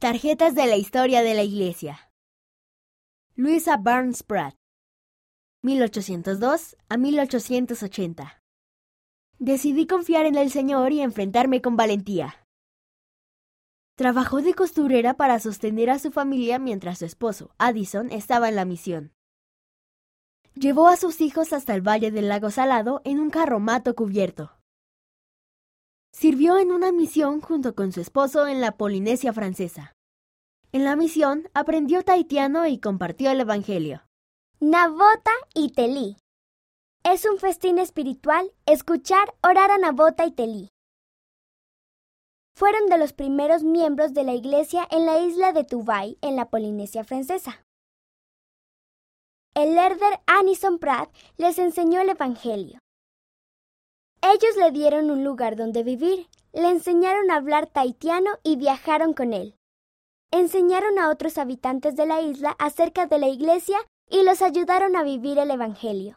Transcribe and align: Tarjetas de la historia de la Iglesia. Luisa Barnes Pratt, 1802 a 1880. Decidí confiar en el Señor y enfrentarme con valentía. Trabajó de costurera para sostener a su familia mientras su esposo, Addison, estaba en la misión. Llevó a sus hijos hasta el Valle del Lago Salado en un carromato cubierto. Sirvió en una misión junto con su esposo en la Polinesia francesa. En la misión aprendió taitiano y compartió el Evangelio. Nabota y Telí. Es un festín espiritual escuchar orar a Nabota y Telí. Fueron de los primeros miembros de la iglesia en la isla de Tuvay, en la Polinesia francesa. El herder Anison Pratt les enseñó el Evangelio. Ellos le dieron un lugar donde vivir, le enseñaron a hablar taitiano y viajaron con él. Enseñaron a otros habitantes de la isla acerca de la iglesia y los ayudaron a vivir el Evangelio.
Tarjetas 0.00 0.54
de 0.54 0.66
la 0.66 0.76
historia 0.76 1.22
de 1.22 1.34
la 1.34 1.42
Iglesia. 1.42 2.12
Luisa 3.34 3.76
Barnes 3.76 4.22
Pratt, 4.22 4.54
1802 5.62 6.76
a 6.88 6.96
1880. 6.96 8.40
Decidí 9.40 9.88
confiar 9.88 10.26
en 10.26 10.36
el 10.36 10.52
Señor 10.52 10.92
y 10.92 11.00
enfrentarme 11.00 11.60
con 11.60 11.76
valentía. 11.76 12.46
Trabajó 13.96 14.40
de 14.40 14.54
costurera 14.54 15.14
para 15.14 15.40
sostener 15.40 15.90
a 15.90 15.98
su 15.98 16.12
familia 16.12 16.60
mientras 16.60 16.98
su 16.98 17.04
esposo, 17.04 17.50
Addison, 17.58 18.12
estaba 18.12 18.48
en 18.48 18.54
la 18.54 18.64
misión. 18.64 19.12
Llevó 20.54 20.86
a 20.86 20.96
sus 20.96 21.20
hijos 21.20 21.52
hasta 21.52 21.74
el 21.74 21.82
Valle 21.82 22.12
del 22.12 22.28
Lago 22.28 22.52
Salado 22.52 23.02
en 23.04 23.18
un 23.18 23.30
carromato 23.30 23.96
cubierto. 23.96 24.57
Sirvió 26.12 26.58
en 26.58 26.72
una 26.72 26.92
misión 26.92 27.40
junto 27.40 27.74
con 27.74 27.92
su 27.92 28.00
esposo 28.00 28.46
en 28.46 28.60
la 28.60 28.76
Polinesia 28.76 29.32
francesa. 29.32 29.92
En 30.72 30.84
la 30.84 30.96
misión 30.96 31.48
aprendió 31.54 32.02
taitiano 32.02 32.66
y 32.66 32.78
compartió 32.78 33.30
el 33.30 33.40
Evangelio. 33.40 34.02
Nabota 34.60 35.30
y 35.54 35.72
Telí. 35.72 36.16
Es 37.04 37.24
un 37.24 37.38
festín 37.38 37.78
espiritual 37.78 38.52
escuchar 38.66 39.34
orar 39.42 39.70
a 39.70 39.78
Nabota 39.78 40.26
y 40.26 40.32
Telí. 40.32 40.68
Fueron 42.56 42.86
de 42.86 42.98
los 42.98 43.12
primeros 43.12 43.62
miembros 43.62 44.14
de 44.14 44.24
la 44.24 44.34
iglesia 44.34 44.86
en 44.90 45.06
la 45.06 45.20
isla 45.20 45.52
de 45.52 45.62
Tuvay, 45.62 46.18
en 46.22 46.34
la 46.34 46.50
Polinesia 46.50 47.04
francesa. 47.04 47.62
El 49.54 49.78
herder 49.78 50.20
Anison 50.26 50.78
Pratt 50.78 51.08
les 51.36 51.58
enseñó 51.58 52.00
el 52.00 52.10
Evangelio. 52.10 52.80
Ellos 54.30 54.56
le 54.56 54.70
dieron 54.72 55.10
un 55.10 55.24
lugar 55.24 55.56
donde 55.56 55.82
vivir, 55.82 56.28
le 56.52 56.68
enseñaron 56.68 57.30
a 57.30 57.36
hablar 57.36 57.66
taitiano 57.66 58.32
y 58.42 58.56
viajaron 58.56 59.14
con 59.14 59.32
él. 59.32 59.54
Enseñaron 60.30 60.98
a 60.98 61.08
otros 61.08 61.38
habitantes 61.38 61.96
de 61.96 62.04
la 62.04 62.20
isla 62.20 62.54
acerca 62.58 63.06
de 63.06 63.18
la 63.18 63.28
iglesia 63.28 63.78
y 64.10 64.24
los 64.24 64.42
ayudaron 64.42 64.96
a 64.96 65.02
vivir 65.02 65.38
el 65.38 65.50
Evangelio. 65.50 66.16